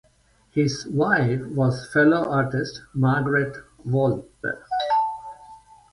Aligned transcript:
His 0.49 0.87
wife 0.87 1.45
was 1.51 1.85
fellow 1.93 2.27
artist 2.27 2.81
Margaret 2.91 3.55
Wolpe. 3.87 4.63